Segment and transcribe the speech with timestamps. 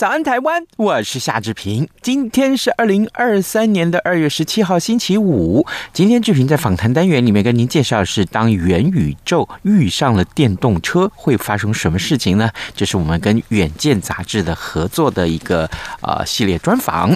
[0.00, 0.64] 早安，台湾！
[0.78, 1.86] 我是夏志平。
[2.00, 5.66] 今天是二零二三年的二月十七号，星期五。
[5.92, 12.50] 今天志平在访谈单元里面跟您介绍的是，当元宇宙遇上了电动车，会发生什么事情呢？
[12.74, 15.68] 这是我们跟远见杂志的合作的一个
[16.00, 17.14] 呃系列专访。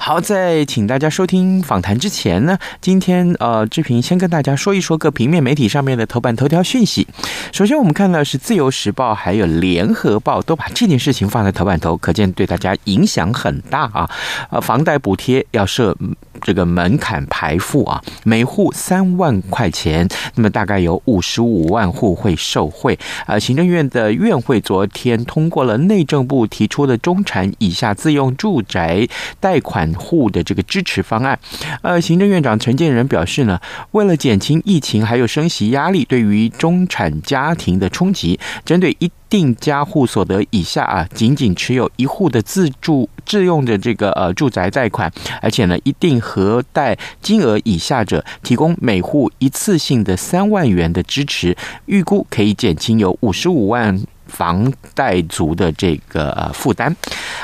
[0.00, 7.06] 好，在请大家收听访谈之前呢，今天呃志平先跟大家说一说各平面媒体上面的头版头条讯息。
[7.52, 14.08] 首先，我们看到是《自由时报》还有《联合报》都把这件事情放在头版头，可见对大家影响很大啊！
[14.50, 15.94] 呃，房贷补贴要设
[16.40, 22.98] 这个门槛排付啊，每户三万块钱，那么大概有五十五万户会受惠。
[23.26, 29.06] 呃，行政院的院会昨天通过了内政部提出的中产以下自用住宅
[29.40, 31.38] 贷款户的这个支持方案。
[31.82, 33.60] 呃，行政院长陈建仁表示呢，
[33.92, 54.00] 为了减轻疫情还有升息压力对于中产家庭的冲击，针对一定家户所得以下啊，仅仅持有一户的自住自用的这个呃住宅贷款，而且呢，一定核贷金额以下者，提供每户一次性的三万元的支持，预估可以减轻有五十五万。
[54.26, 56.94] 房贷族的这个负担。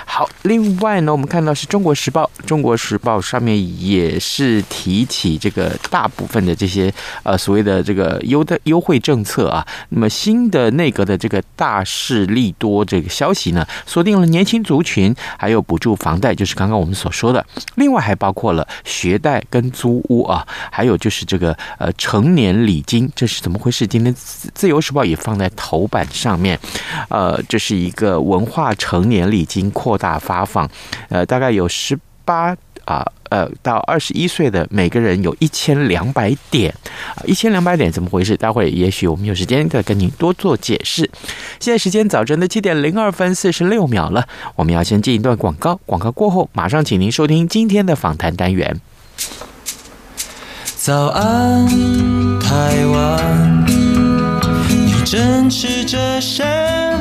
[0.05, 9.67] 好，另外呢，我们看到是中国时报，中国时报上面也是提起这个大部分的这些呃所谓的这个优的优惠政策啊。
[9.91, 17.45] 那么新的内阁的这个大势利多这个消息呢，锁定了年轻族群，还有补助房贷，就是刚刚我们所说的。
[17.77, 23.87] 另外还包括了学贷跟租屋啊，还有就是这个呃成年礼金，这是怎么回事？
[23.87, 26.59] 今天自由时报也放在头版上面。
[27.09, 30.69] 呃，这是一个文化成年礼金扩大发放，
[31.09, 36.75] 呃，大概有十八啊，呃，到二十一岁的每个人有一千两百点，
[37.25, 38.37] 一千两百点怎么回事？
[38.37, 41.09] 待会也许我们有时间再跟您多做解释。
[41.59, 44.27] 现在时间早晨的七点零二分四十六秒了，
[44.57, 48.81] 我们要先进一段广告，广告过后马上请您收听今天的访谈单元。
[50.77, 51.69] 早安，
[52.41, 53.80] 台湾。
[55.11, 56.41] 正吃着什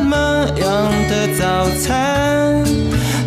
[0.03, 0.17] 么
[0.57, 2.65] 样的早餐？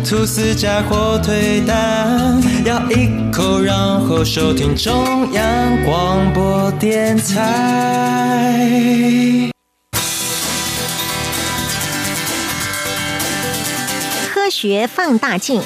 [0.03, 3.73] 吐司加火腿蛋，咬一口，然
[4.05, 8.59] 后收听中央广播电台。
[14.33, 15.61] 科学放大镜。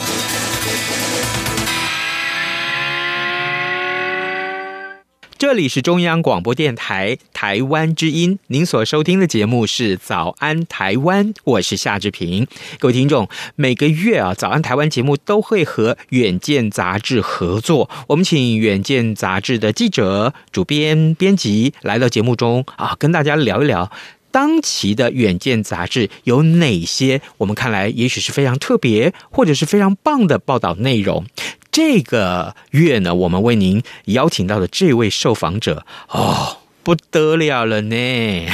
[5.37, 12.47] 这里是中央广播电台台湾之音，您所收听的节目是《早安台湾》，我是夏志平。
[12.79, 23.91] 各位听众，每个月啊，《早安台湾》节目都会和《远见》杂志合作，我们请《远见》杂志的记者、主编、编辑来到节目中啊，跟大家聊一聊
[24.31, 31.25] 当期的《远见》杂志有哪些我们看来也许是非常特别或者是非常棒的报道内容。
[31.77, 38.47] 这个月呢，我们为您邀请到的这位受访者哦，不得了了呢，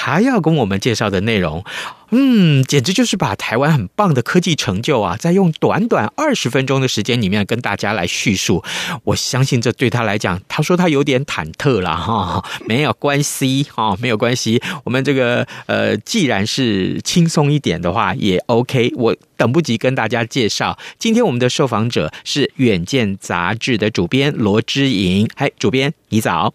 [0.00, 1.64] 他要跟我们介绍的内容。
[2.10, 8.62] 嗯，简直就是把台湾很棒的科技成就啊，在用短短二十分钟的时间里面跟大家来叙述。
[9.02, 14.62] 我相信这对他来讲，他说他有点忐忑了哈，没有关系哈，没有关系。
[14.84, 18.92] 我们这个呃，既然是轻松一点的话，也 OK。
[18.94, 25.28] 我等不及跟大家介绍，今天我们的受访者是《远见》杂志的主编罗之莹。
[25.34, 26.54] 嗨，主编，你早。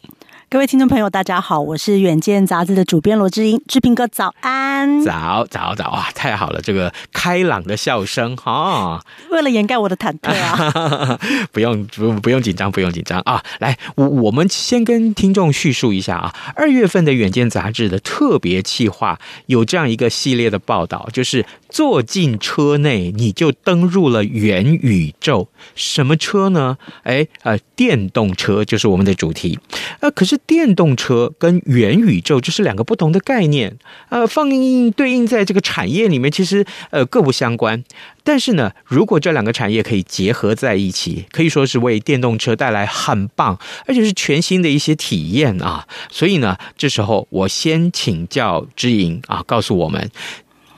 [0.54, 9.02] 各位听众朋友，大家好，我是远见杂志的主编罗志英，志平哥早安，早早早啊，太好了，这个开朗的笑声哈，哦、
[9.32, 11.20] 为了掩盖我的忐忑啊，
[11.52, 21.44] 不用不不用紧张，不用紧张啊，来，我我们先跟听众叙述一下啊，二月份的远见杂志的特别企划有这样一个系列的报道，就是。
[21.74, 25.50] 坐进车内，你就登入了元宇宙。
[25.74, 26.78] 什么车呢？
[27.02, 29.58] 哎，呃，电动车就是我们的主题。
[30.00, 33.78] 呃，可是电动车跟元宇宙这是两个不同的概念。
[34.10, 37.84] 呃，放映对应在这个产业里面，其实呃各不相关。
[38.24, 45.88] 但是呢，如果这两个产业可以结合在一起，可以说是为电动车带来很棒，而且是全新的一些体验啊。
[46.10, 50.10] 所以呢，这时候我先请教知莹啊，告诉我们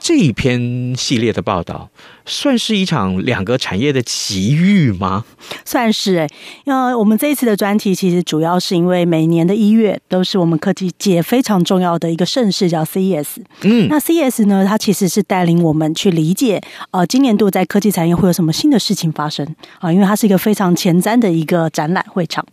[0.00, 1.90] 这一篇系列的报道。
[2.26, 5.24] 算是一场两个产业的奇遇吗？
[5.64, 6.28] 算是哎，
[6.64, 13.26] 因为我们这一次的专题其实主要是因为每年的一月都是我们科技界非常重要的一个盛事，叫 CES。
[13.62, 19.46] 嗯，那 CES 呢，它其实是带领我们去理解，呃，今年度在科技产业会有什么新的事情发生
[19.78, 19.92] 啊？
[19.92, 22.44] 因为它是一个非常前瞻的一个展览会场。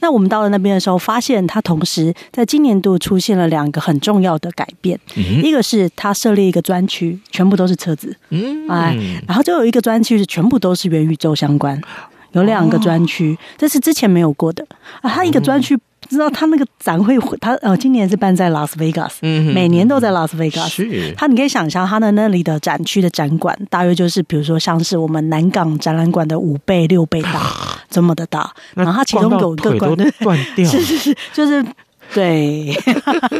[0.00, 5.00] 那我们到了那边的时候，发现它同时在今年度出现了两个很重要的改变。
[5.16, 8.14] 嗯，一个是它设立一个专区，全部都是车子。
[8.28, 8.98] 嗯，哎。
[9.26, 11.80] 然后就有一个专区是全部都是元宇宙相关，
[12.32, 14.66] 有两个专区，这是之前没有过的
[15.00, 15.10] 啊。
[15.10, 20.84] 他一个专区，不知道他那个展会，他呃，今年是办在拉斯维加斯，嗯，每年都在拉斯维加斯。
[20.84, 27.42] 是，他你可以想象他的那里的展区的展馆，大约就是比如说像是我们南港展览馆的五倍六倍大
[27.88, 28.50] 这么的大。
[28.74, 31.64] 然后它其中有一个馆断掉， 是是是，就是。
[32.14, 32.74] 对，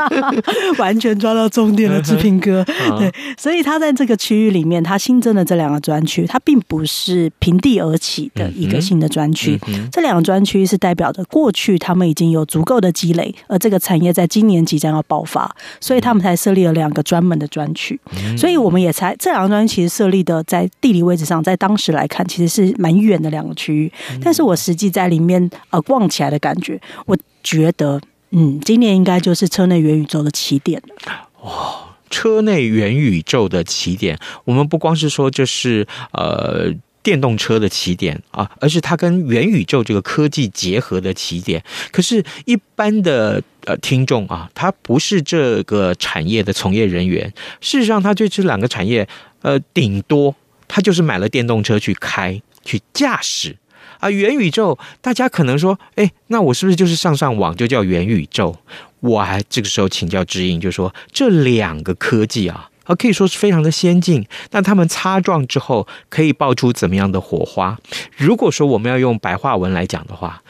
[0.79, 2.65] 完全抓到重点了，志平哥。
[2.99, 9.59] 对，所以他在这个区域里面，他新增的这两个专区，它并不是平地而起的一个新的专区。
[9.91, 18.01] 这两个专区是代表着过去他们已经有足够的积累，而这个产业在今年即将要爆发，所以他们才设立了两个专门的专区。
[18.39, 23.93] 所以我们也才这两个专区其实设立的在地理位置上，在当时来看，其实是蛮远的两个区域。
[24.23, 28.01] 但是我实际在里面呃逛起来的感觉，我觉得。
[28.33, 31.29] 嗯，今年应该就是车内元宇宙的起点了。
[31.41, 41.63] 哦，车内元宇宙的起点，我们不光是说这是呃电动车的起点啊，而是它跟元宇宙这个科技结合的起点。
[41.91, 49.07] 可是，一般的呃听众啊，他不是这个产业的从业人员，事实上，他对这两个产业，
[49.43, 50.35] 呃，顶多
[50.67, 53.57] 他就是买了电动车去开去驾驶。
[54.03, 58.57] 啊，元宇宙，大家可能说，哎，那我是不是就是上上网就叫元宇宙？
[58.99, 64.27] 我还这个时候请教知音，就说这两个科技啊，啊，可以说是非常的先进。
[64.51, 67.79] 那他们擦撞之后，可以爆出怎么样的火花？
[68.17, 70.43] 如果说我们要用白话文来讲的话，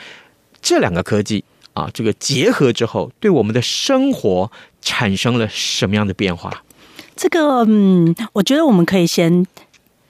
[0.63, 1.45] 这两个科技
[1.75, 4.51] 啊，这个结合之后，对我们的生活
[4.81, 6.65] 产生了什么样的变化？
[7.15, 9.47] 这个，嗯，我觉得我们可以先。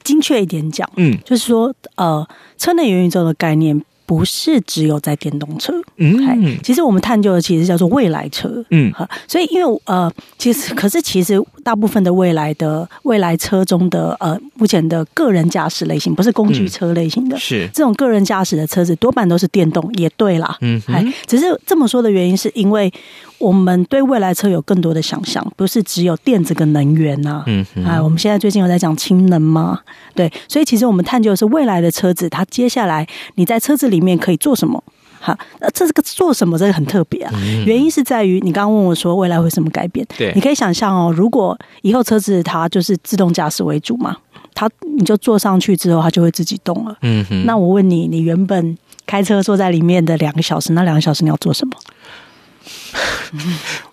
[0.02, 2.26] 精确一点讲，嗯，就是说，呃，
[2.58, 17.68] 车内元宇宙的概念不是只有在电动车，嗯，其实我们探究的其实叫做未来车，嗯，哈，所以因为呃，其实可是其实大部分的未来的未来车中的呃，目前的个人驾驶类型不是工具车类型的，是。
[17.72, 22.92] 这种个人驾驶的车子多半都是电动，也对啦，嗯，哎，只是这么说的原因是因为。
[23.42, 27.44] 我们对未来车有更多的想象，不是只有电这个能源呐、啊。
[27.48, 29.80] 嗯，哎，我们现在最近有在讲氢能吗？
[30.14, 33.04] 对，所以其实我们探究的是未来的车子，它接下来
[33.34, 34.82] 你在车子里面可以做什么？
[35.20, 37.32] 哈，那这个做什么这个很特别啊。
[37.66, 40.06] 原因是在于你刚刚问我说未来会什么改变？
[40.16, 44.16] 对，你可以想象哦，如果以后车子它就是自动驾驶为主嘛，
[44.54, 46.96] 它你就坐上去之后它就会自己动了。
[47.02, 51.74] 嗯哼，那我问你，你原本开车坐在里面的两个小时，那两个小时你要做什么？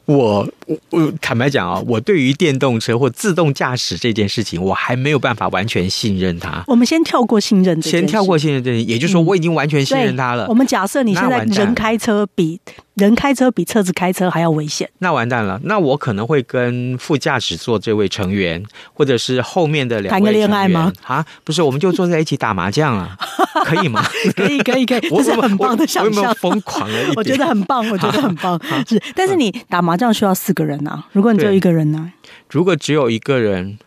[0.06, 6.64] 我我我坦白讲啊，我对于电动车或自动驾驶这件事情，我还没有办法完全信任它。
[6.68, 10.46] 我们先跳过信任，先跳过信任这，也就是说，我已经完全信任它了。
[10.48, 12.62] 我们假设你现在人开车比
[12.94, 15.60] 人开车比车子开车还要危险，那完蛋了。
[15.64, 20.94] 那我可能会跟副驾驶座这位成员，或者是后面的两位谈个恋爱吗？
[21.04, 23.18] 啊，不是，我们就坐在一起打麻将啊，
[23.66, 24.06] 可以吗？
[24.36, 26.36] 可以，可以，可以，这是很棒的想象。
[26.36, 28.60] 疯狂了一点，我觉得很棒，我觉得很棒。
[28.88, 32.12] 是，但是你打麻将需要四个人啊，如果你只有一个人呢？
[32.50, 33.78] 如果只有一个人，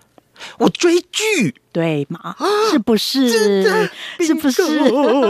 [0.59, 2.35] 我追剧，对吗？
[2.71, 3.62] 是不是？
[4.21, 4.62] 是不是？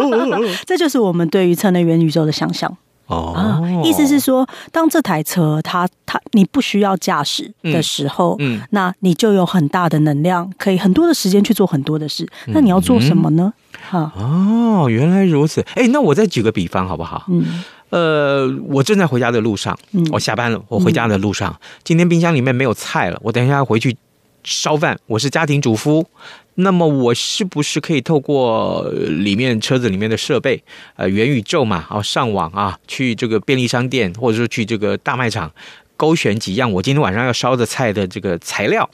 [0.67, 2.77] 这就是我们对于车内元宇宙的想象。
[3.07, 12.27] 哦、啊，意思是说，当这台车它它你不需要驾驶的时候，嗯，嗯，那你就有很大的能量，可以很多的时间去做很多的事。
[12.47, 13.53] 那你要做什么呢？
[13.91, 15.61] 哈、嗯，哦，原来如此。
[15.75, 17.27] 哎，那我再举个比方好不好？
[17.29, 23.95] 嗯，呃，我正在回家的路上，嗯，我下班了，我回家的路上，嗯、今天冰箱里面没有菜了，我等一下回去
[24.43, 24.99] 烧饭。
[25.07, 26.07] 我是家庭主妇。
[26.55, 30.63] 那么我是不是可以透过里面车子里面的设备，
[30.97, 35.51] 呃，元宇宙嘛，啊，上网啊，去这个便利商店或者说去这个大卖场，
[35.97, 38.89] 勾选几样我今天晚上要烧的菜的这个材料，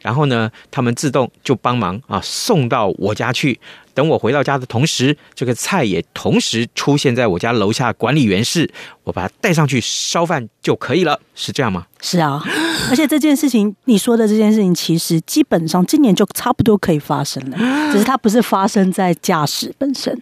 [0.00, 3.60] 然后呢，他们自动就帮忙啊送到我家去。
[3.92, 8.68] 等我回到家的同时，这个菜也同时出现在我家楼下管理员室，
[9.04, 11.86] 我把它带上去烧饭就可以了，是这样吗？
[12.00, 12.42] 是啊，
[12.90, 17.56] 而且这件事情你说的这件事情，其实基本上今年就差不多可以发生了，
[17.92, 20.20] 只是它不是发生在驾驶本身。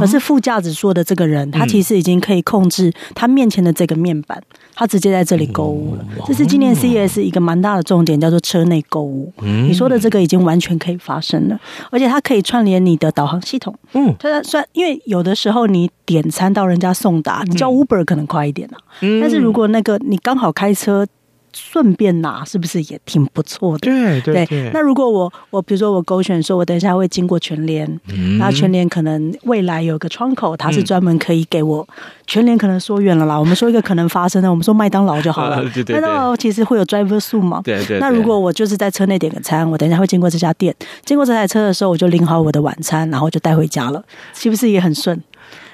[0.00, 4.42] 而是副驾驶座的这个人，他其实已经可以控制他面前的这个面板，
[4.74, 6.04] 他直接在这里购物了。
[6.26, 9.32] 这是今年 CES 一个蛮大的重点，叫做车内购物。
[9.42, 11.58] 你说的这个已经完全可以发生了，
[11.90, 13.74] 而且它可以串联你的导航系统。
[13.92, 18.76] 嗯，它算因为有的时候你点餐到人家送达，你叫 Uber 可能快一点啊。
[19.20, 21.06] 但是如果那个你刚好开车。
[21.52, 23.78] 顺便拿是不是也挺不错的？
[23.80, 24.70] 对对对，对。
[24.72, 31.86] 那如果我我比如说我勾选说，我等一下会经过全联，嗯，那全联可能未来有个窗口，它是专门可以给我
[32.26, 35.62] 全联可能说远了啦， 我们说一个可能发生的，我们说麦当劳就好了。
[35.88, 37.60] 麦当劳其实会有 driver 数嘛？
[37.64, 38.00] 对对，对。
[38.00, 44.02] 那如果我就是在车内点个餐，我等一下会经过这家店，经过这台车的时候，我就领好我的晚餐，然后就带回家了，
[44.34, 45.20] 是不是也很顺？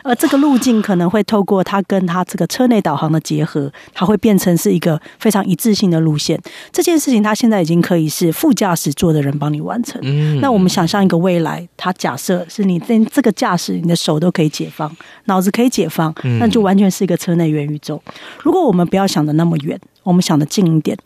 [0.07, 6.41] 而这个路径可能会透过它跟它这个车内导航的结合，它会变成是一个非常一致性的路线。
[6.71, 10.01] 这件事情它现在已经可以是副驾驶座的人帮你完成。
[10.05, 14.95] 嗯，那我们想象一个未来，它假设是你连这个驾驶，你的手都可以解放，
[15.25, 18.01] 脑子可以解放，那就完全是一个车内元宇宙。
[18.39, 20.97] 如果我们不要想的那么远，我们想的近一点。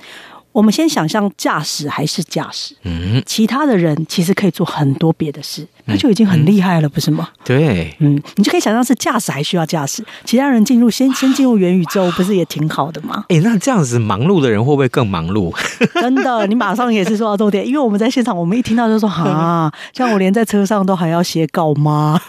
[0.53, 7.29] 我们先想象驾驶还是驾驶，嗯，其他的人其实可以做很多别的事，那就已经很厉害了，不是吗？
[7.45, 13.25] 对，嗯，你就可以想象是驾驶还需要驾驶，其他人进入先先进入元宇宙，不是也挺好的吗？
[13.29, 15.55] 哎，那这样子忙碌的人会不会更忙碌？
[16.01, 22.21] 真的，你马上也是说到重点，因为我们在现场，我们一听到就说 啊，像我连在车上都还要写稿吗？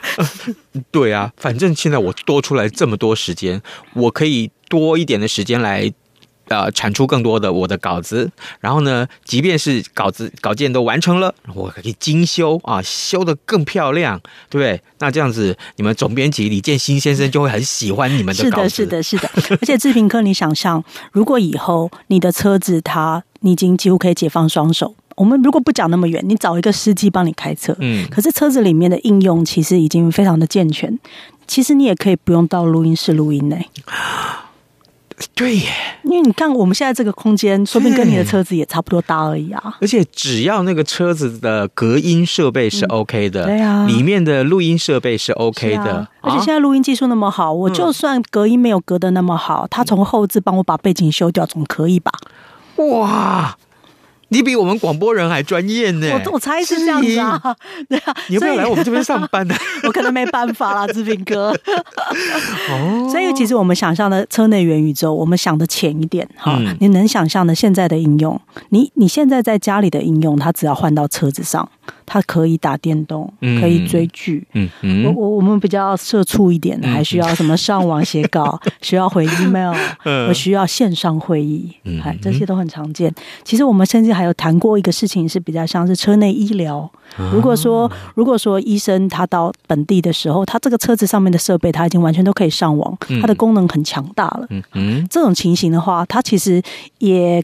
[0.91, 3.61] 对啊，反正现在我多出来这么多时间，
[3.93, 5.91] 我可以多一点的时间来。
[6.51, 8.29] 呃，产出更多的我的稿子，
[8.59, 14.81] 然后呢，即便是稿子稿件都完成了，我可以精修啊，修的更漂亮，对不对？
[14.99, 18.69] 那这样子，你们总编辑李建新先生就会很喜欢你们的稿子。
[18.69, 19.57] 是的，是的，是的。
[19.61, 30.99] 而且志平哥，你想象，如果以后你的车子它你已经几乎可以解放双手，我们如果不讲那么远，你找一个司机帮你开车，嗯，可是车子里面的应用其实已经非常的健全，
[31.47, 33.57] 其实你也可以不用到录音室录音呢。
[35.33, 35.69] 对耶，
[36.03, 39.77] 因为你看我们现在这个空间，说不定跟你的车子也差不多大而已啊。
[39.81, 52.11] 而且只要那个车子的隔音设备是 OK 的，嗯、对啊，里面的录音设备是 OK 的，啊、而且现在录音技术那么好，我就算隔音没有隔得那么好，他从后置帮我把背景修掉，总可以吧？
[52.77, 53.57] 哇！
[54.31, 57.55] 你比我们广播人还专业呢，我我猜是这样子啊，
[57.89, 59.53] 对啊，你要不要来我们这边上班呢？
[59.83, 61.51] 我可能没办法啦，志平哥。
[62.71, 71.69] 哦，所以其实我们想象的车内元宇宙，我们想的浅一点哈，嗯、你能想象的现在的应用，你你现在在家里的应用，它只要换到车子上。
[72.13, 74.45] 它可以打电动，可以追剧。
[74.51, 79.73] 嗯嗯，我我我们比较社畜一点，还需要什么上网写稿， 需要回 email，
[80.27, 83.09] 我需要线上会议，哎，这些都很常见。
[83.45, 86.91] 其实我们甚至还有谈过一个事情，是比较像是车内医疗。
[87.31, 94.45] 如果说如果说医生他到本地的时候，他这个车子上面的设备他已经完全都可以上网，它的功能很强大了。
[94.49, 96.61] 嗯嗯，这种情形的话，它其实
[96.97, 97.41] 也。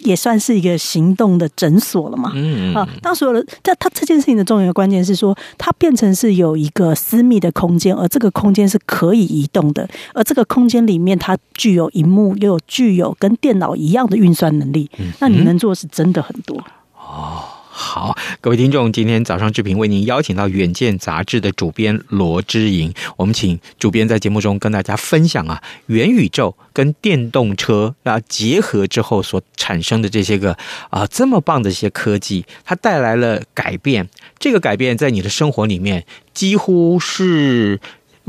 [0.00, 2.32] 也算是一个行动的诊所了嘛？
[2.34, 14.90] 嗯，嗯啊，当所有的但它这件事情的重要关键是说，它变成是有一个私密的空间，而这个空间是可以移动的，而这个空间里面它具有荧幕，又有具有跟电脑一样的运算能力。
[14.98, 16.56] 嗯，那你能做的是真的很多
[16.96, 17.44] 哦。
[17.80, 30.58] 好，各位听众，今天早上志平为您邀请到《远见》杂志的主编罗之莹，我们请主编在节目中跟大家分享啊，元宇宙跟电动车啊结合之后所产生的这些个
[30.90, 34.08] 啊这么棒的一些科技，它带来了改变。
[34.40, 36.04] 这个改变在你的生活里面
[36.34, 37.80] 几乎是。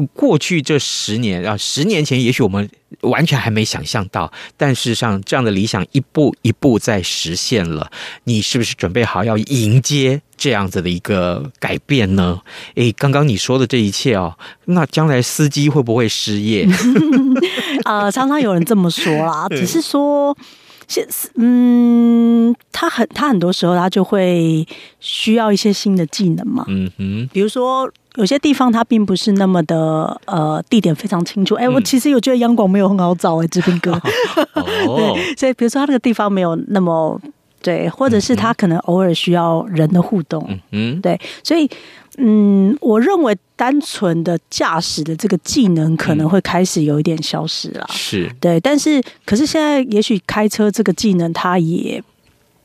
[0.07, 2.69] 过去这十年啊，十年前也许我们
[3.01, 7.91] 完全还没想象到，但事实上这样的理想一步一步在实现了。
[8.23, 12.41] 你是不是准备好要迎接这样子的一个改变呢？
[12.75, 16.67] 诶，刚刚你说的这一切哦，那将来司机会不会失业？
[17.85, 20.35] 呃，常常有人这么说啦， 只是说，
[20.87, 24.67] 现嗯，他很他很多时候他就会
[24.99, 27.91] 需要一些新的技能嘛，嗯哼，比如说。
[28.15, 33.91] 有些地方它并不是那么的呃地点非常清楚，哎、欸，我其实有觉得央广没有很好找哎、欸，志斌哥，
[34.53, 37.19] 对，所以比如说他那个地方没有那么
[37.61, 41.69] 对，或者是他可能偶尔需要人的互动，嗯嗯，对，所以
[42.17, 48.29] 嗯，我认为单纯的驾驶的这个技能可能会开始有一点消失了，是。
[48.41, 52.03] 对，但是可是现在也许开车这个技能它也。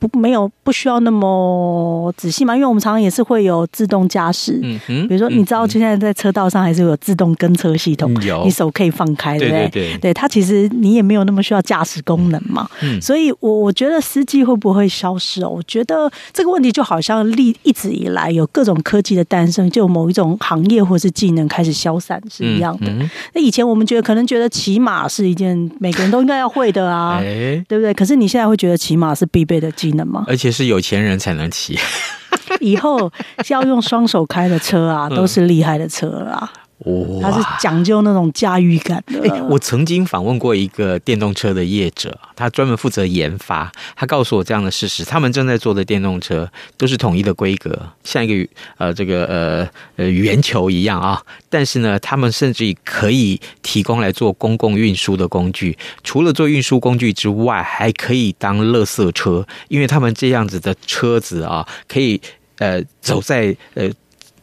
[0.07, 9.69] 不没有不需要那么仔细嘛，因为我们常常也是会有自动驾驶，嗯嗯，比如说你知道现在在车道上还是有自动跟车系统，有你手可以放开，对不对？
[9.69, 15.49] 对，对，对，它其实你也没有那么需要驾驶功能嘛，嗯，所以我我觉得司机会不会消失哦？
[15.49, 22.91] 我觉得这个问题就好像历一直以来有各种科技的诞生，就有某一种行业或是技能开始消散是一样的。
[23.33, 27.93] 那、以前我们觉得可能觉得骑马是一件每个人都应该要会的啊， 欸、对不对？
[27.93, 29.94] 可是你现在会觉得骑马是必备的技能。
[30.27, 31.77] 而且是有钱人才能骑，
[32.59, 33.11] 以后
[33.49, 36.51] 要用双手开的车啊，都是厉害的车啊。
[36.79, 39.21] 哦，他是讲究那种驾驭感的。
[39.21, 43.71] 欸，我曾经访问过一个电动车的业者，他专门负责研发。
[43.95, 51.21] 他告诉我这样的事实：他们正在做的电动车都是统一的规格，像一个呃这个呃呃圆球一样啊。
[51.49, 55.77] 但是呢，他们甚至可以提供来做公共运输的工具。
[56.03, 62.19] 除了做运输工具之外，还可以当垃圾车，因为他们这样子的车子啊，可以
[62.57, 63.89] 呃走在呃。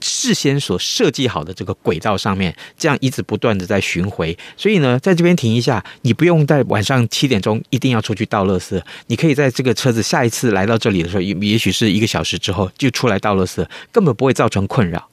[0.02, 15.08] 事先所设计好的这个轨道上面，这样一直不断的在巡回，所以呢，在这边停一下，你不用在晚上七点钟一定要出去倒垃圾，你可以在这个车子下一次来到这里的时候，也也许是一个小时之后就出来倒垃圾，根本不会造成困扰。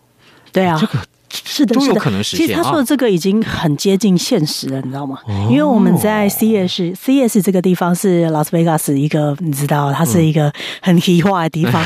[0.51, 0.99] 对啊，这个。
[1.31, 2.45] 是的，都有可能实现。
[2.45, 5.19] 其实他说的这个已经很接近现实了，你知道吗？
[5.49, 11.83] 因为我们在 CES，CES 这个地方是拉斯维加斯一个，你知道，它是一个很黑化的地方。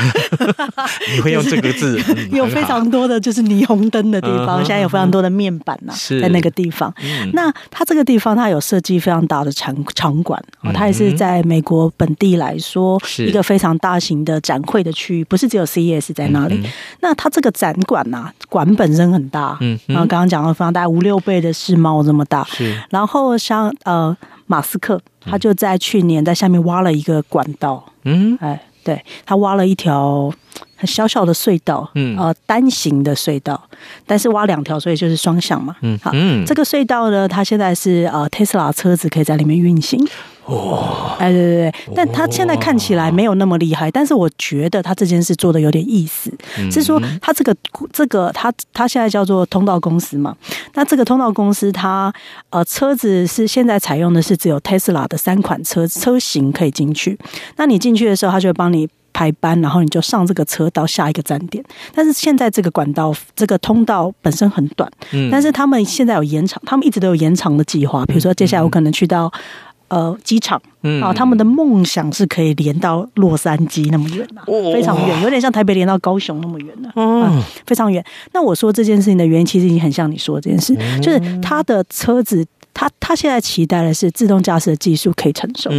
[1.15, 2.01] 你会用这个字？
[2.31, 6.93] 有非常多的就是霓虹灯的地方，现在有非常多的面板呐，在那个地方。
[7.33, 10.41] 那它这个地方，它有设计非常大的场场馆，
[10.73, 16.61] 它也是在美国本地来说一个非常大型的展会的区域，不是只有 CES 在那里。
[17.01, 22.79] 那它这个展馆呐，馆本身很大，嗯，然后刚刚讲了，放大五六倍的世贸这么大，是。
[22.91, 30.31] 然后像呃，马斯克他就在去年在下面挖了一个管道，嗯，哎，对，他挖了一条
[30.77, 33.59] 很小小的隧道，嗯，呃，单行的隧道，
[34.05, 36.11] 但是挖两条，所以就是双向嘛，嗯，好，
[36.45, 39.99] 这个隧道呢，它现在是呃，Tesla 车子可以在里面运行。
[40.45, 46.29] 哦，哎，对对对，但他现在看起来没有那么厉害，但是我觉得他这件事做的有点意思，
[46.69, 47.55] 是说他这个
[47.93, 50.35] 这个他他现在叫做通道公司嘛，
[50.73, 52.13] 那这个通道公司他
[52.49, 57.17] 呃车子是现在采用的是只有 Tesla 的三款车车型可以进去，
[57.55, 61.63] 那你进去的时候，他就会帮你排班，然后你就上这个车到下一个站点，
[61.95, 69.31] 但是现在这个管道这个通道本身很短，嗯，但是他们现在有延长，他们一直都有延长的计划，比如说接下来我可能去到。
[69.93, 70.59] 呃，机场
[71.03, 74.41] 啊，他们的梦想是可以连到洛杉矶那么远啊，
[74.73, 78.03] 非常远，有点像台北连到高雄那么远的，嗯，非常远。
[78.33, 82.43] 那我说这件事情的原因，其实已经很像你说的这件事，就是他的车子。
[82.73, 85.69] 他他现在期待的是自动驾驶的技术可以成熟，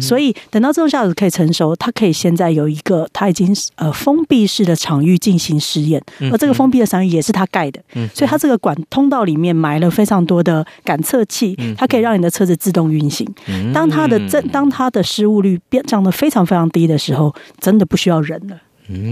[0.00, 7.80] 所以等到自动驾驶可以成熟，它可以现在有一个它已经呃封闭式的场域进行实验，而这个封闭的场域也是他盖的，
[8.14, 13.26] 所以它这个管通道里面埋了非常多的感测器，它可以让你的车子自动运行。
[13.74, 18.56] 当它的这当它的失误率变降得非常非常低的时候，真的不需要人了。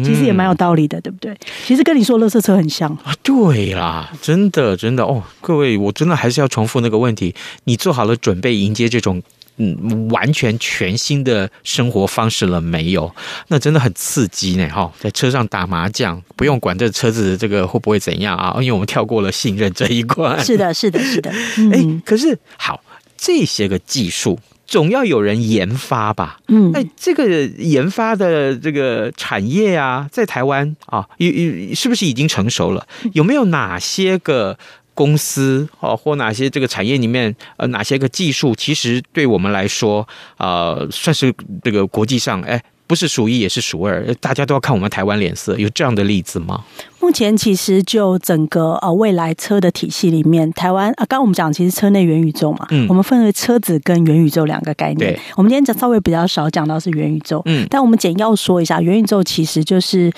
[0.04, 1.36] 其实也蛮有道理的，对不对？
[1.64, 3.14] 其实跟你说垃圾车很像啊。
[3.22, 7.34] 对啦，真的真的哦，各位，我真的还是要重复那个问题：
[7.64, 9.22] 你做好了准备迎接这种
[9.58, 13.14] 嗯完全全新的生活方式了没有？
[13.48, 14.68] 那真的很刺激呢！
[14.68, 18.54] 哈，在车上打麻将，不用管这车子这个会不会怎样啊？
[18.60, 20.42] 因为我们跳过了信任这一关。
[20.44, 21.30] 是的，是的，是的。
[21.72, 22.82] 哎，可是好，
[23.16, 24.38] 这些个技术。
[24.66, 26.38] 总要有人研发吧？
[26.48, 27.24] 嗯，那，这个
[27.58, 32.86] 研发的这个产业啊，在台湾啊，有有是不是已经成熟了？
[33.12, 34.58] 有没有哪些个
[34.92, 42.62] 公司哦，或哪些这个产业里面呃，哪些个技术，其实对我们来说啊，呃，算是这个国际上哎。
[42.88, 46.64] 不是数一也是数二，大家都要看我们台湾脸色，有这样的例子吗？
[47.06, 55.16] 目前其实就整个呃未来车的体系里面，台湾啊，刚刚我们讲其实车内元宇宙嘛，嗯，我们分为车子跟元宇宙两个概念。
[55.36, 60.12] 我们今天讲稍微比较少讲到是元宇宙，嗯，但我们简要说一下，元宇宙其实就是。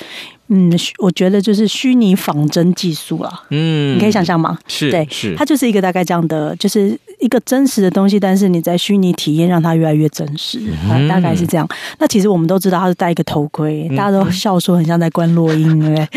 [0.50, 3.30] 嗯，我觉得就是虚拟仿真技术了。
[3.50, 4.56] 嗯，你可以想象吗？
[4.66, 10.58] 是，对，是，它就是一个大概这样的，就是一个真实的东西，但是你在虚拟体验让它越来越真实，
[10.90, 11.68] 嗯、大概是这样。
[11.98, 16.08] 那其实我们都知道，它是戴一个头盔，大家都笑说很像在观落阴，对不对？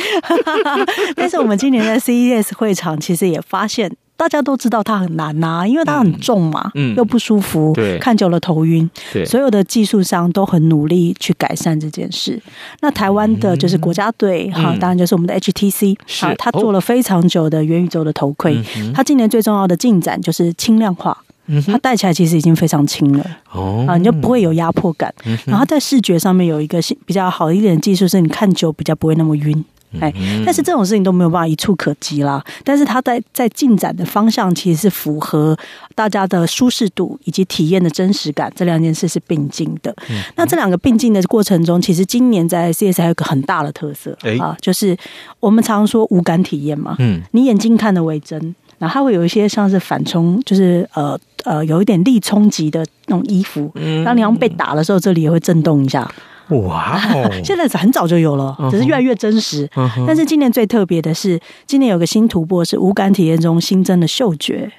[1.15, 3.95] 但是我们今年在 CES 会场，其实也发现。
[4.17, 12.39] 大家都知道它很难呐、啊，因为它很重嘛，嗯，又不舒服，对，看久了头晕，对，所有的技术商都很努力去改善这件事。
[12.81, 18.61] 那台湾的就是国家队哈、嗯，当然就是我们的 HTC，啊，他做了非常久的元宇宙的头盔，
[18.93, 21.17] 他、哦、今年最重要的进展就是轻量化。
[21.65, 25.11] 它戴起来其实已经非常轻了哦，啊，你就不会有压迫感。
[25.47, 29.65] 然后在视觉上面有一个比较好一点的技术，是你看久比较不会那么晕。
[29.99, 30.13] 哎，
[30.45, 32.43] 但是这种事情都没有办法一触可及啦。
[32.63, 35.57] 但是它在在进展的方向其实是符合
[35.95, 39.93] 大家的舒适度以及体验的真实感，这两件事是并进的。
[40.35, 44.95] 那这两个并进的过程中，其实今年在 CES 还有一个很大的特色啊，就是
[45.39, 46.95] 我们常说无感体验嘛。
[46.99, 48.55] 嗯，你眼睛看的为真。
[48.79, 53.71] 然后它会有一些像是反冲，就是呃呃有一点力冲击的那种衣服，
[54.03, 56.11] 当你要被打的时候，这里也会震动一下。
[56.51, 57.31] 哇哦！
[57.43, 59.69] 现在很早就有了，只是越来越真实。
[60.05, 64.71] 但是今年最特别的是，今年有个新突破是无感体验中新增的嗅觉，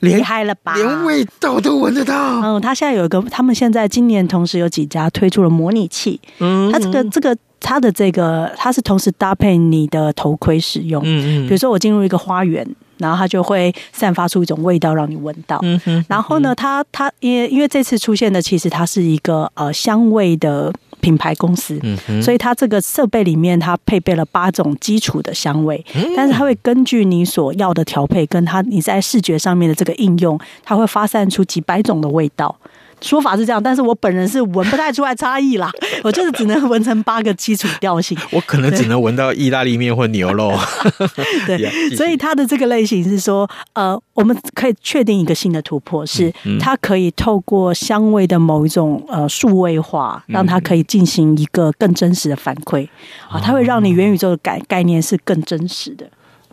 [0.00, 0.74] 厉害了吧？
[0.74, 2.40] 连味道都闻得到。
[2.42, 6.20] 嗯，他现在有一个，他们现在今年同时有几家推出了模拟器。
[6.38, 7.36] 嗯，它这个这个。
[7.58, 11.02] 它的这个，它是同时搭配你的头盔使用。
[11.04, 11.48] 嗯嗯。
[11.48, 12.64] 比如说，我进入一个花园，
[12.98, 15.58] 然后它就会散发出一种味道让你闻到。
[15.62, 16.04] 嗯哼。
[16.08, 21.78] 然后呢，它它因为因为这次出现的其实它是一个呃香味的品牌公司。
[21.82, 22.22] 嗯。
[22.22, 25.84] 所以它这个设备里面它配备了八种基础的香味，
[26.16, 32.56] 但是它会根据你所要的调配，跟它你在视觉上面的这个应用，它会发散出几百种的味道。
[33.00, 35.70] 说法是这样，但是我本人是闻不太出来差异啦。
[36.02, 38.16] 我就是只能闻成八个基础调性。
[38.30, 40.52] 我可能只能闻到意大利面或牛肉。
[41.46, 52.88] 对，所以它的这个类型是说，呃，我们可以确定一个新的突破，是它可以透过香味的某一种呃数位化，让它可以进行一个更真实的反馈
[53.28, 56.08] 啊，它会让你元宇宙的概概念是更真实的。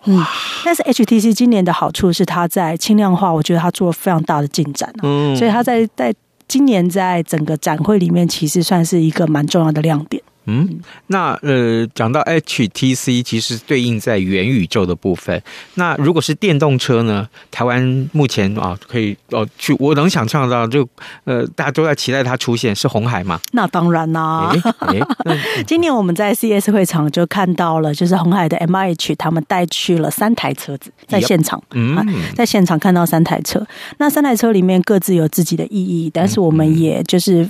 [0.06, 0.22] 嗯，
[0.66, 4.94] 但是 HTC 今年的好处是它在轻量化，我觉得它做了非常大的进展。
[5.02, 6.14] 嗯，所以它在在。
[6.48, 10.22] 今年在整个展会里面，其实算是一个蛮重要的亮点。
[10.46, 15.42] 嗯，那呃，讲到 HTC，其实对应在元宇宙的部分。
[15.76, 17.28] 那如果是电动车呢？
[17.50, 20.88] 台湾目前啊，可以哦去，我能想象到就
[21.24, 23.40] 呃，大家都在期待它出现，是红海吗？
[23.54, 24.54] 那当然啦。
[24.80, 31.62] 欸欸、 今年我们在 CES 会场就看到了，就是红海的 MIH 他们带去了三台车子在现场。
[31.72, 33.66] 嗯、啊，在现场看到三台车，
[33.98, 37.50] 那三台车里面各自有自己的意义，但是我们也就是。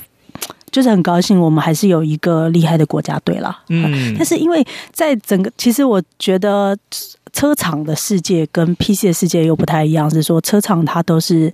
[0.73, 3.57] 就是很高兴，我们还是有一个厉害的国家队啦。
[3.69, 6.75] 嗯，但是因为在整个，其实我觉得
[7.31, 11.53] 车厂的世界跟 PC 的世界又不太一样，是说车厂它都是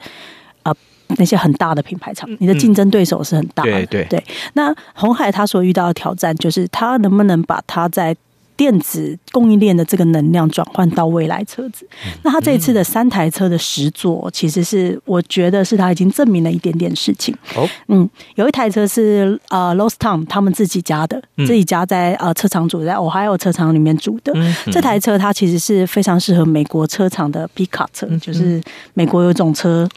[0.64, 0.74] 呃
[1.18, 3.72] 那些很大的品牌厂，你的竞争对手是很大的。
[3.72, 4.24] 对对对。
[4.54, 8.16] 那红海他所遇到的挑战，就是他能不能把他在
[8.60, 11.88] 电子供应链的这个能量转换到未来车子，
[12.24, 17.34] 那他这一次的三台车的实作，其实是我觉得是他已经证明了一点点事情。
[17.56, 24.34] 哦，嗯，有一台车是呃 Lordstown 他们自己家的，自己家在呃车厂组，在 Ohio 车厂里面组的。
[24.70, 28.62] 这台车它其实是非常适合美国车厂的 Pickup 车，就是
[28.94, 29.88] 美国有种车。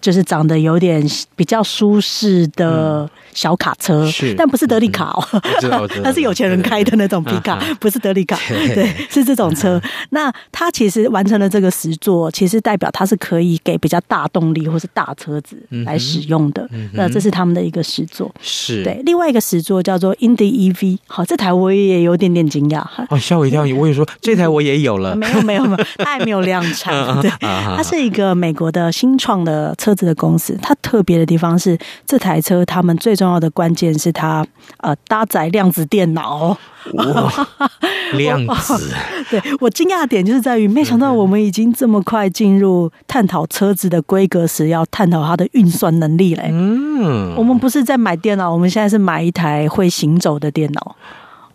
[0.00, 1.04] 就是长得有点
[1.34, 5.22] 比较舒适的小卡车，是，但不是德利卡哦，
[6.02, 9.80] 它是有钱人开的那种皮卡， 不是德利卡，对，是这种车。
[10.10, 16.68] 那它其实完成了这个实作，其实代表它是可以给比较大动力或是大车子来使用的。
[16.94, 19.00] 那这是他们的一个实作，是对。
[19.04, 23.62] 另外一个实作叫做 Indy EV，好，这台我也有点点惊讶哈，哦，吓我一跳！
[23.76, 27.20] 我也说这台我也有了，没有没有没有，它还没有量产。
[27.20, 29.94] 对，它是一个美国的新创的车。
[29.98, 34.46] 子的公司，它特别的地方是这台车，他们最重要的关键是它
[34.78, 36.56] 呃搭载量子电脑。
[36.94, 37.46] 哇，
[38.16, 38.94] 量子！
[39.28, 46.48] 对，我惊讶的点就是在于，没想到我们已经这么快进入探讨车子的规格时，要探讨它的运算能力嘞。
[46.50, 50.96] 嗯，我们不是在买电脑，我们现在是买一台会行走的电脑。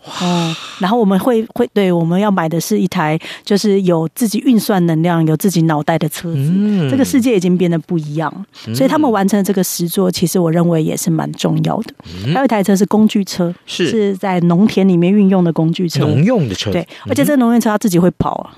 [0.06, 6.38] 哦，然后我们会会对，我们要买的是一台就是有自己运算能量、有自己脑袋的车子。
[6.38, 11.94] 嗯，这个世界已经变得不一样，所以他们完成了这个实作，其实我认为也是蛮重要的。
[12.34, 16.72] 还有一台车是工具车，是是在农田里面运用的工具车，农用的车。
[16.72, 18.52] 对，而且这个农业车它自己会跑啊，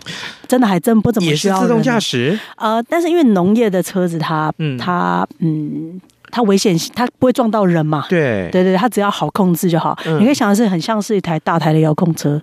[0.47, 2.39] 真的还真不怎么需要自动驾驶。
[2.57, 6.01] 呃，但是因为农业的车子它，它它嗯。
[6.31, 8.05] 它危险性，它不会撞到人嘛？
[8.09, 9.97] 对对对，它只要好控制就好。
[10.05, 12.41] 嗯、你可以想的是，很像是一台大台的遥控车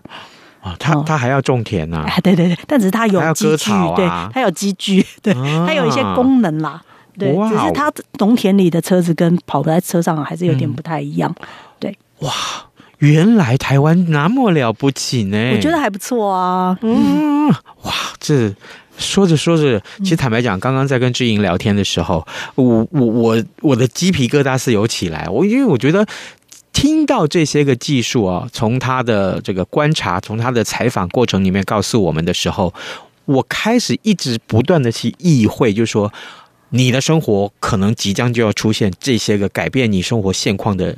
[0.60, 0.74] 啊。
[0.78, 2.20] 它它还要种田呢、啊？
[2.22, 6.80] 对对对，但只是它有机具，啊、对，它有机具，对，啊、它有一些功能啦。
[7.18, 11.30] 对，只是它农田里的车子跟跑在车上还是有点不太一样。
[11.40, 11.46] 嗯、
[11.78, 12.32] 对，哇，
[12.98, 15.52] 原来台湾那么了不起呢？
[15.54, 16.78] 我觉得还不错啊。
[16.80, 17.48] 嗯，
[17.82, 18.54] 哇，这。
[18.98, 25.26] 说着说着，其实坦白讲，刚刚在跟志莹聊天的时候，我我我我的鸡皮疙瘩是有起来。
[25.28, 26.06] 我因为我觉得
[26.72, 32.72] 听到这些个技术啊，从他的这个观察，从他的采访过程里面告诉我们的时候，
[33.24, 36.12] 我开始一直不断的去意会，就是说
[36.70, 40.96] 你的生活可能即将就要出现这些个改变你生活现况的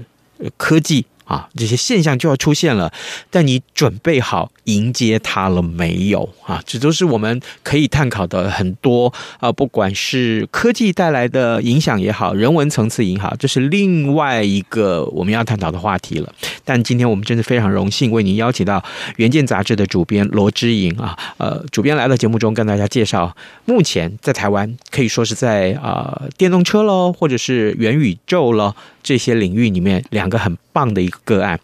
[0.56, 1.06] 科技。
[1.24, 2.92] 啊，这些现象就要出现了，
[3.30, 6.28] 但你准备好迎接它了没有？
[6.46, 16.32] 啊，这都是我们可以探讨的很多啊，不管是科技带来的影响也好，人文层次也好，这是另外一个我们要探讨的话题了。
[16.64, 18.78] 但今天我们真的非常荣幸为您邀请到
[19.16, 23.34] 《原件》杂志的主编罗之莹啊，呃，主编来到节目中跟大家介绍，
[23.64, 28.74] 目前在台湾可以说是在啊、电动车喽，或者是元宇宙了。
[29.02, 31.58] 这些领域里面，两个很棒的一个个案。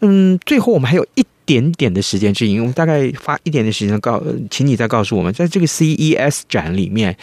[0.00, 7.16] 嗯，最后我们还有一点点的时间，之前我们大概花一点点时间告，请你再告诉我们，在这个 CES 展里面。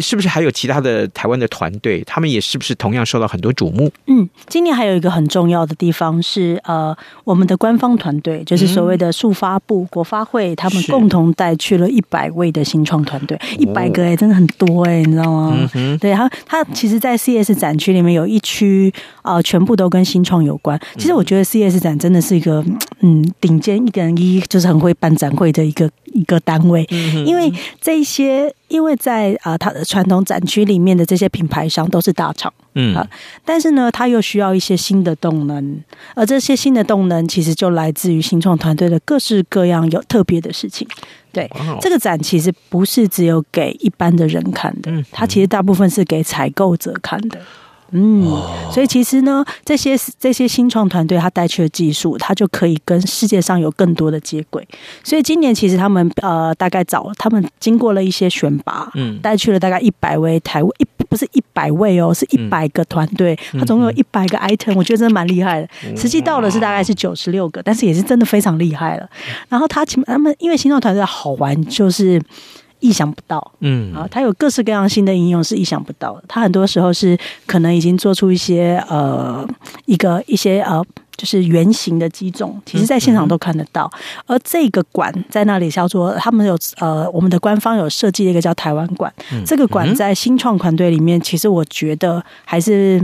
[0.00, 2.02] 是不是还有其他的台湾的团队？
[2.06, 3.90] 他们也是不是同样受到很多瞩目？
[4.06, 15.70] 嗯，今年还有一个很重要的地方是，呃，我们的官方团队，就是所谓的数发部、国发会，他们共同带去了一百位的新创团队，一百个哎、欸，真的很多哎、欸，你知道吗？
[16.00, 20.78] 对，他他其实，在 CES 展区里面有一区啊、呃，全部都跟新创有关。
[20.96, 22.64] 其实我觉得 CES 展真的是一个
[23.00, 26.86] 嗯，顶尖一个人一就是很会办展会的一个一个单位，
[27.26, 28.52] 因为这些。
[28.74, 33.08] 因为在啊，它的传统展区里面的这些品牌商都是大厂，嗯啊，
[33.44, 35.80] 但是呢，它又需要一些新的动能，
[36.16, 40.88] 而这些新的动能其实就来自于新创团队的各式各样有特别的事情。
[41.30, 41.48] 对，
[41.80, 47.40] 这个展其实不是只有给一般的人看的，它其实大部分是给采购者看的。
[47.96, 48.24] 嗯，
[48.72, 54.66] 所以其实呢，这些这些新创团队他带去的技术，他就可以跟世界上有更多的接轨。
[55.04, 65.68] 所以今年其实他们呃大概找他们经过了一些选拔，嗯，带去了大概一百位台湾一不是一百位哦，是一百个团队，他总共有一百个 item，我觉得真的蛮厉害的。
[65.96, 69.08] 实际到的是大概是九十六个，但是也是真的非常厉害了。
[69.48, 72.20] 然后他他们因为新创团队好玩，就是。
[72.80, 76.24] 意想不到，嗯啊，它有各式各样新的应用是意想不到的。
[76.28, 79.46] 它很多时候是可能已经做出一些呃
[79.86, 80.84] 一个一些呃
[81.16, 83.90] 就是圆形的机种，其实在现场都看得到。
[84.26, 89.10] 而这个馆在那里叫做他们有呃我们的官方有设计了一个叫台湾馆，
[89.46, 93.00] 这个馆在新创团队里面，其实我觉得还是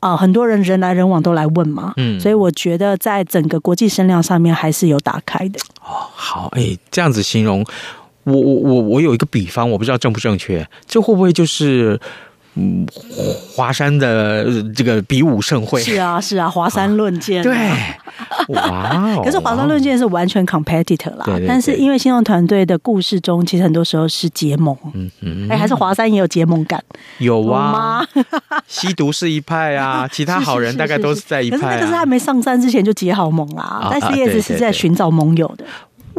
[0.00, 5.58] 啊、呃、很多人人来人往都来问嘛，嗯，所以我觉得在整个国际声量上面还是有打开的。
[5.80, 7.64] 哦，好，哎、欸，这样子形容。
[8.26, 11.98] 我我我我有一个比方，我不知道正不正确，这会不会就是
[12.54, 12.84] 嗯
[13.54, 15.80] 华山的这个比武盛会？
[15.80, 17.44] 是啊是啊，华山论剑、啊。
[17.44, 19.22] 对，哇、哦！
[19.24, 24.76] 可是华山论剑是完全 competitor 啦，对对对，但是因为新动团队的故事中，其实很多时候是结盟。
[24.92, 26.82] 嗯嗯，哎，还是华山也有结盟感？
[27.18, 28.04] 有啊，
[28.66, 31.60] 吸毒是一派啊， 其他好人大概都是在一派、啊。
[31.60, 35.64] 可是那个是还没上山之前就结好盟啊，但是叶子是在寻找盟友的。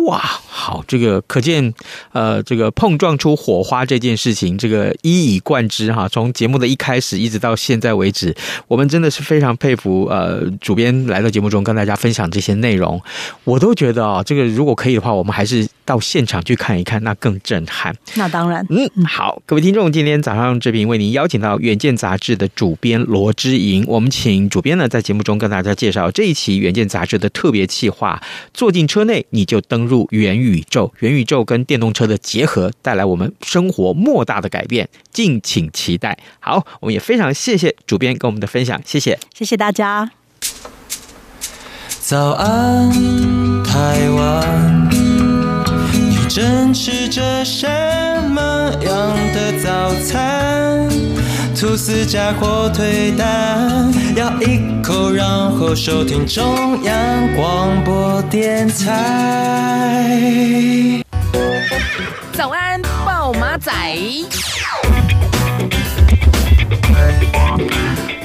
[0.06, 1.74] 哇，好，这个可见，
[2.12, 6.08] 呃，这个碰撞出火花这件事情，这个一以贯之哈。
[6.08, 8.36] 从节目的一开始一直到现在为止，
[8.68, 13.02] 我们真的是非常佩服呃，主编来到节目中跟大家分享这些内容，
[13.44, 17.96] 我都觉得啊、哦，这个如果可以的话，我们还是到现场去看一看，那更震撼。
[18.16, 28.22] 那当然，嗯，好，各位听众，今天早上这边为您邀请到《远见》杂志的主编罗之莹，我们请主编呢在节目中跟大家介绍这一期《远见》杂志的特别企划，
[28.54, 36.18] 坐进车内你就登入元宇宙，元宇宙跟电动车的结合，带来我们生活莫大的改变，敬请期待。
[36.40, 40.12] 好，我们也非常谢谢主编跟我们的分享，谢谢，谢谢大家。
[42.00, 42.90] 早安，
[43.64, 44.90] 台湾，
[45.92, 47.68] 你正吃着什
[48.30, 50.88] 么样的早餐？
[51.60, 60.14] 吐司加火腿蛋，咬一口，然后收听中央广播电台。
[62.34, 63.72] 早安，暴马仔。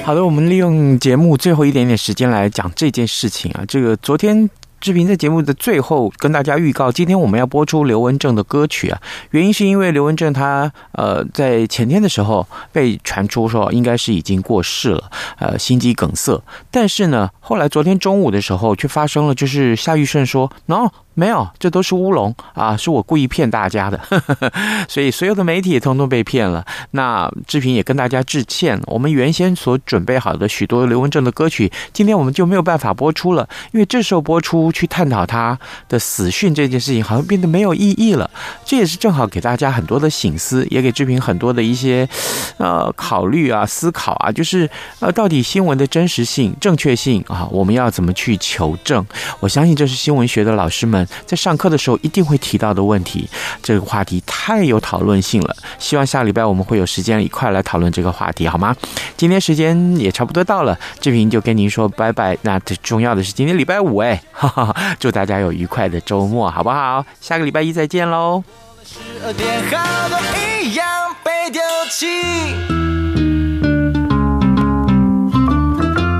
[0.03, 4.47] 好的，我们利用节目最后一点点时间来讲这件事情啊，这个昨天。
[4.83, 22.75] 志平在节目的最后跟大家预告，今天我们要播出刘文正的歌曲啊，原因是因为刘文正他呃在前天的时候被传出说应该是已经过世了，呃心肌梗塞，但是呢后来昨天中午的时候却发生了，就是夏玉顺说，喏、no, 没有，这都是乌龙啊！
[22.75, 23.99] 是我故意骗大家的，
[24.89, 26.65] 所以所有的媒体也通通被骗了。
[26.91, 38.29] 那志平也跟大家致歉，我们原先所准备好的许多刘文正的歌曲，今天我们就没有办法播出了，因为这时候播出去探讨他的死讯这件事情，好像变得没有意义了。
[38.65, 42.07] 这也是正好给大家很多的醒思，也给志平很多的一些
[42.57, 44.67] 呃考虑啊、思考啊，就是
[44.99, 49.05] 呃，到底新闻的真实性、正确性啊，我们要怎么去求证？
[49.39, 51.02] 我相信这是新闻学的老师们。
[51.25, 53.29] 在上课的时候一定会提到的问题，
[53.61, 55.55] 这个话题太有讨论性了。
[55.79, 58.75] 希望下礼拜我们会有时间一块来讨论这个话题，好吗？
[59.15, 62.37] 今天时间也差不多到了，志平就跟您说拜拜。
[62.41, 67.05] 那最重要的是今天礼拜五，哎，哈哈，祝大家有愉快的周末，好不好？
[67.21, 68.43] 下个礼拜一再见喽
[68.85, 70.17] 十二点后
[70.61, 70.85] 一样
[71.23, 72.82] 被丢弃。